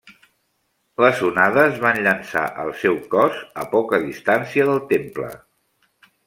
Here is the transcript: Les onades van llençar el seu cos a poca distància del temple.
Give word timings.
Les 1.03 1.19
onades 1.27 1.77
van 1.83 1.99
llençar 2.07 2.45
el 2.63 2.71
seu 2.85 2.97
cos 3.13 3.37
a 3.65 3.67
poca 3.75 4.01
distància 4.07 4.67
del 4.71 4.83
temple. 4.95 5.29